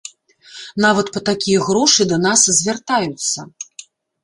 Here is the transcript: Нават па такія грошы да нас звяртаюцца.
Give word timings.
Нават 0.85 1.11
па 1.17 1.21
такія 1.29 1.59
грошы 1.67 2.09
да 2.13 2.17
нас 2.25 2.49
звяртаюцца. 2.63 3.39